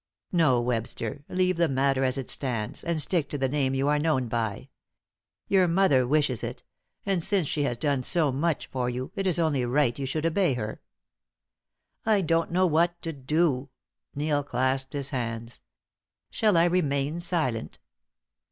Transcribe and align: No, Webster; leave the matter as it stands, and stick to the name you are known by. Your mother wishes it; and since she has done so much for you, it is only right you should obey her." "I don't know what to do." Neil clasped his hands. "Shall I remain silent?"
No, 0.31 0.59
Webster; 0.59 1.23
leave 1.29 1.57
the 1.57 1.67
matter 1.67 2.03
as 2.03 2.17
it 2.17 2.27
stands, 2.27 2.83
and 2.83 2.99
stick 2.99 3.29
to 3.29 3.37
the 3.37 3.47
name 3.47 3.75
you 3.75 3.87
are 3.87 3.99
known 3.99 4.27
by. 4.27 4.69
Your 5.47 5.67
mother 5.67 6.07
wishes 6.07 6.43
it; 6.43 6.63
and 7.05 7.23
since 7.23 7.47
she 7.47 7.61
has 7.65 7.77
done 7.77 8.01
so 8.01 8.31
much 8.31 8.65
for 8.65 8.89
you, 8.89 9.11
it 9.13 9.27
is 9.27 9.37
only 9.37 9.63
right 9.63 9.99
you 9.99 10.07
should 10.07 10.25
obey 10.25 10.55
her." 10.55 10.81
"I 12.03 12.21
don't 12.21 12.49
know 12.49 12.65
what 12.65 12.99
to 13.03 13.13
do." 13.13 13.69
Neil 14.15 14.43
clasped 14.43 14.93
his 14.93 15.11
hands. 15.11 15.61
"Shall 16.31 16.57
I 16.57 16.65
remain 16.65 17.19
silent?" 17.19 17.77